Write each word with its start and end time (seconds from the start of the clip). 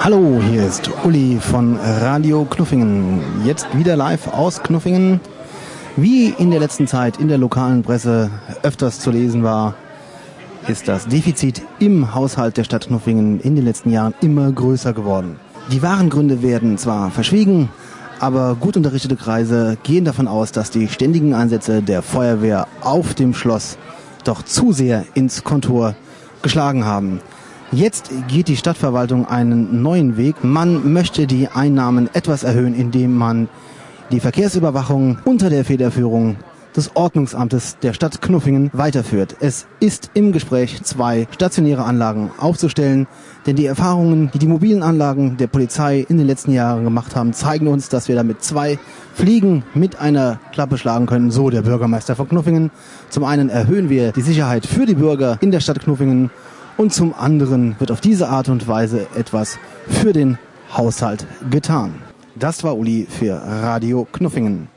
Hallo, 0.00 0.40
hier 0.40 0.64
ist 0.64 0.88
Uli 1.04 1.38
von 1.40 1.76
Radio 1.76 2.44
Knuffingen. 2.44 3.20
Jetzt 3.44 3.66
wieder 3.76 3.96
live 3.96 4.28
aus 4.28 4.62
Knuffingen. 4.62 5.20
Wie 5.96 6.28
in 6.28 6.52
der 6.52 6.60
letzten 6.60 6.86
Zeit 6.86 7.18
in 7.18 7.26
der 7.26 7.36
lokalen 7.36 7.82
Presse 7.82 8.30
öfters 8.62 9.00
zu 9.00 9.10
lesen 9.10 9.42
war, 9.42 9.74
ist 10.68 10.86
das 10.86 11.08
Defizit 11.08 11.62
im 11.80 12.14
Haushalt 12.14 12.56
der 12.56 12.62
Stadt 12.64 12.86
Knuffingen 12.86 13.40
in 13.40 13.56
den 13.56 13.64
letzten 13.64 13.90
Jahren 13.90 14.14
immer 14.20 14.52
größer 14.52 14.92
geworden. 14.92 15.34
Die 15.72 15.82
wahren 15.82 16.10
Gründe 16.10 16.42
werden 16.42 16.78
zwar 16.78 17.10
verschwiegen, 17.10 17.68
aber 18.20 18.54
gut 18.54 18.76
unterrichtete 18.76 19.16
Kreise 19.16 19.78
gehen 19.82 20.04
davon 20.04 20.28
aus, 20.28 20.52
dass 20.52 20.70
die 20.70 20.86
ständigen 20.86 21.34
Einsätze 21.34 21.82
der 21.82 22.02
Feuerwehr 22.02 22.68
auf 22.82 23.14
dem 23.14 23.34
Schloss 23.34 23.76
doch 24.22 24.42
zu 24.42 24.72
sehr 24.72 25.04
ins 25.14 25.42
Kontor 25.42 25.96
geschlagen 26.40 26.84
haben. 26.84 27.20
Jetzt 27.70 28.10
geht 28.28 28.48
die 28.48 28.56
Stadtverwaltung 28.56 29.26
einen 29.26 29.82
neuen 29.82 30.16
Weg. 30.16 30.42
Man 30.42 30.94
möchte 30.94 31.26
die 31.26 31.48
Einnahmen 31.48 32.08
etwas 32.14 32.42
erhöhen, 32.42 32.74
indem 32.74 33.14
man 33.14 33.50
die 34.10 34.20
Verkehrsüberwachung 34.20 35.18
unter 35.26 35.50
der 35.50 35.66
Federführung 35.66 36.36
des 36.74 36.96
Ordnungsamtes 36.96 37.76
der 37.82 37.92
Stadt 37.92 38.22
Knuffingen 38.22 38.70
weiterführt. 38.72 39.36
Es 39.40 39.66
ist 39.80 40.10
im 40.14 40.32
Gespräch, 40.32 40.82
zwei 40.82 41.26
stationäre 41.30 41.84
Anlagen 41.84 42.30
aufzustellen, 42.38 43.06
denn 43.46 43.56
die 43.56 43.66
Erfahrungen, 43.66 44.30
die 44.32 44.38
die 44.38 44.46
mobilen 44.46 44.82
Anlagen 44.82 45.36
der 45.36 45.48
Polizei 45.48 46.06
in 46.08 46.16
den 46.16 46.26
letzten 46.26 46.52
Jahren 46.52 46.84
gemacht 46.84 47.16
haben, 47.16 47.34
zeigen 47.34 47.66
uns, 47.66 47.90
dass 47.90 48.08
wir 48.08 48.16
damit 48.16 48.42
zwei 48.42 48.78
Fliegen 49.12 49.62
mit 49.74 50.00
einer 50.00 50.40
Klappe 50.52 50.78
schlagen 50.78 51.04
können, 51.04 51.30
so 51.30 51.50
der 51.50 51.62
Bürgermeister 51.62 52.16
von 52.16 52.30
Knuffingen. 52.30 52.70
Zum 53.10 53.24
einen 53.24 53.50
erhöhen 53.50 53.90
wir 53.90 54.12
die 54.12 54.22
Sicherheit 54.22 54.64
für 54.64 54.86
die 54.86 54.94
Bürger 54.94 55.36
in 55.42 55.50
der 55.50 55.60
Stadt 55.60 55.80
Knuffingen 55.80 56.30
und 56.78 56.94
zum 56.94 57.12
anderen 57.12 57.76
wird 57.78 57.90
auf 57.90 58.00
diese 58.00 58.28
Art 58.28 58.48
und 58.48 58.66
Weise 58.66 59.08
etwas 59.14 59.58
für 59.88 60.14
den 60.14 60.38
Haushalt 60.74 61.26
getan. 61.50 61.96
Das 62.36 62.64
war 62.64 62.78
Uli 62.78 63.06
für 63.10 63.34
Radio 63.34 64.06
Knuffingen. 64.10 64.68